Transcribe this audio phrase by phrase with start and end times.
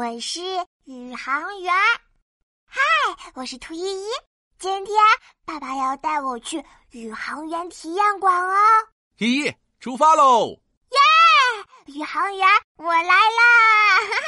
[0.00, 0.40] 我是
[0.84, 1.74] 宇航员。
[2.64, 2.80] 嗨，
[3.34, 4.08] 我是兔依依。
[4.58, 4.96] 今天
[5.44, 8.56] 爸爸要带我去宇航员体验馆哦。
[9.18, 10.58] 依依，出发喽！
[10.88, 10.98] 耶，
[11.84, 14.00] 宇航员，我来啦！
[14.00, 14.26] 哈哈，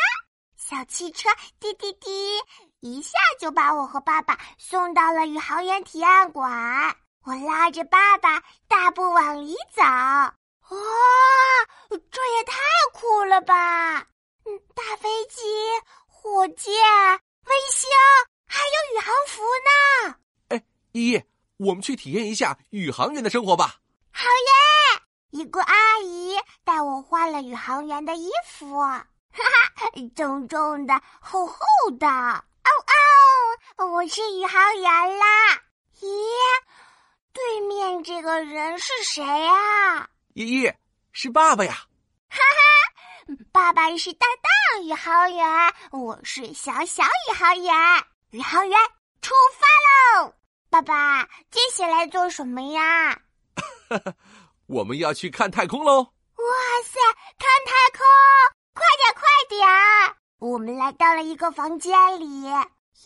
[0.58, 2.38] 小汽车滴滴滴，
[2.80, 6.94] 一下就把我和爸爸送到了宇航员体验馆。
[7.24, 9.82] 我拉着爸爸大步往里走。
[9.82, 10.36] 哇，
[11.88, 12.58] 这也太
[12.92, 14.06] 酷了吧！
[14.44, 15.42] 嗯，大飞机、
[16.06, 17.88] 火箭、卫星，
[18.46, 20.16] 还有宇航服呢。
[20.48, 20.62] 哎，
[20.92, 21.22] 依依，
[21.58, 23.76] 我们去体验一下宇航员的生活吧。
[24.10, 25.02] 好耶！
[25.30, 31.56] 一个阿姨带我换了宇航员的衣服，哈哈，重重的，厚厚
[31.98, 32.06] 的。
[32.06, 32.70] 哦
[33.76, 35.62] 哦，我是宇航员啦！
[36.00, 36.06] 咦，
[37.32, 40.10] 对面这个人是谁啊？
[40.34, 40.72] 依依，
[41.12, 41.86] 是爸爸呀！
[43.52, 45.46] 爸爸是大大宇航员，
[45.92, 47.72] 我是小小宇航员。
[48.30, 48.78] 宇航员
[49.20, 50.34] 出发喽！
[50.70, 53.20] 爸爸，接下来做什么呀？
[54.66, 56.02] 我们要去看太空喽！
[56.02, 56.44] 哇
[56.84, 56.98] 塞，
[57.38, 58.04] 看太空！
[58.74, 60.16] 快点，快点！
[60.38, 62.26] 我们来到了一个房间里。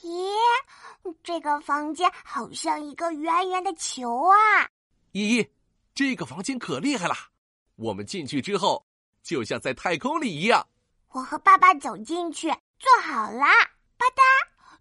[0.02, 0.32] 咦，
[1.22, 4.68] 这个房间好像一个圆圆的球啊！
[5.12, 5.50] 依依。
[5.94, 7.14] 这个房间可厉害了，
[7.76, 8.86] 我们进去之后，
[9.26, 10.64] 就像在太空里一样。
[11.08, 14.22] 我和爸爸走进去，坐好了，吧嗒，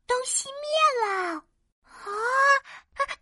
[0.06, 1.44] 灯熄灭了。
[1.82, 2.06] 啊，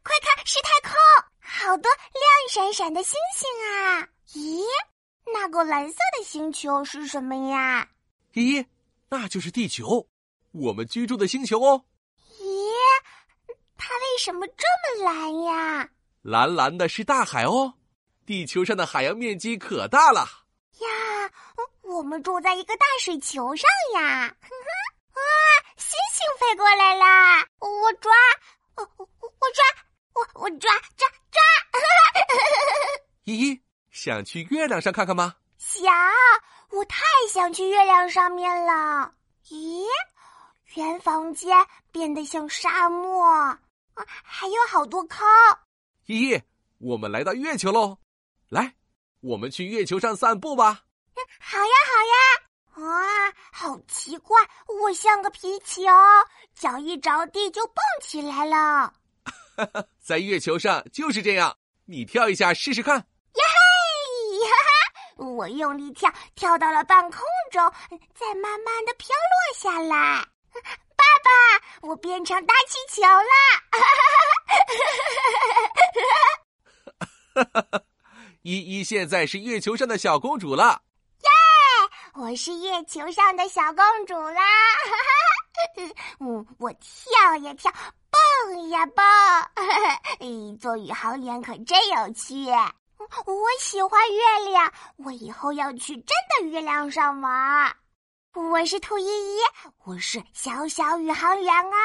[0.03, 0.93] 快看，是太空，
[1.39, 4.09] 好多亮闪闪的星星啊！
[4.33, 4.61] 咦，
[5.33, 7.87] 那个蓝色的星球是什么呀？
[8.33, 8.65] 咦，
[9.07, 10.09] 那就是地球，
[10.51, 11.85] 我们居住的星球哦。
[12.37, 12.69] 咦，
[13.77, 14.65] 它为什么这
[14.97, 15.89] 么蓝呀？
[16.21, 17.75] 蓝蓝的是大海哦。
[18.25, 20.21] 地球上的海洋面积可大了
[20.79, 20.87] 呀！
[21.93, 24.35] 我们住在一个大水球上呀！
[25.13, 25.21] 哇，
[25.77, 27.45] 星星飞过来啦！
[27.59, 28.11] 我抓，
[28.77, 29.63] 我我我抓，
[30.15, 31.39] 我我抓抓抓！
[33.25, 35.35] 依依，想去月亮上看看吗？
[35.59, 35.93] 想，
[36.71, 39.13] 我太想去月亮上面了。
[39.49, 39.85] 咦，
[40.73, 41.55] 圆房间
[41.91, 43.59] 变得像沙漠，啊
[44.23, 45.23] 还有好多坑。
[46.07, 46.41] 依依，
[46.79, 47.99] 我们来到月球喽！
[48.49, 48.73] 来，
[49.21, 50.85] 我们去月球上散步吧。
[51.39, 52.15] 好呀，好呀。
[52.75, 54.41] 啊，好奇怪，
[54.81, 55.83] 我像个皮球，
[56.55, 58.91] 脚一着地就蹦起来了。
[60.01, 62.95] 在月球上就是这样，你跳一下试试看。
[62.97, 63.03] 呀
[63.35, 64.49] 嘿！
[64.49, 67.19] 哈哈，我用力跳，跳到了半空
[67.51, 67.71] 中，
[68.15, 70.25] 再慢慢的飘落下来。
[70.51, 71.29] 爸爸，
[71.87, 73.13] 我变成大气球了。
[73.71, 73.85] 哈哈
[77.35, 77.81] 哈哈哈哈！
[78.41, 80.92] 依依现在是月球上的小公主了，耶！
[82.15, 84.41] 我是月球上的小公主啦！
[86.21, 87.71] 嗯，我跳呀跳，
[88.45, 89.03] 蹦呀蹦，
[90.61, 92.45] 做宇航员可真有趣。
[93.25, 96.05] 我喜欢月亮，我以后要去真
[96.39, 97.75] 的月亮上玩。
[98.33, 99.39] 我是兔依依，
[99.83, 101.77] 我是小小宇航员啊。